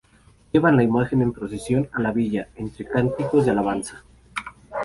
[0.51, 4.03] Llevan la imagen en procesión a la villa, entre cánticos de alabanza.